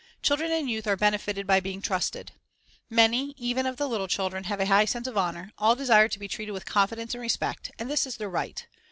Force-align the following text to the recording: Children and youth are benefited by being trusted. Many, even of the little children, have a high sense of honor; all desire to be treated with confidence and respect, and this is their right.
Children 0.23 0.51
and 0.51 0.67
youth 0.67 0.87
are 0.87 0.95
benefited 0.97 1.45
by 1.45 1.59
being 1.59 1.79
trusted. 1.79 2.31
Many, 2.89 3.35
even 3.37 3.67
of 3.67 3.77
the 3.77 3.87
little 3.87 4.07
children, 4.07 4.45
have 4.45 4.59
a 4.59 4.65
high 4.65 4.85
sense 4.85 5.05
of 5.05 5.15
honor; 5.15 5.53
all 5.59 5.75
desire 5.75 6.07
to 6.07 6.17
be 6.19 6.27
treated 6.27 6.53
with 6.53 6.65
confidence 6.65 7.13
and 7.13 7.21
respect, 7.21 7.69
and 7.77 7.87
this 7.87 8.07
is 8.07 8.17
their 8.17 8.27
right. 8.27 8.65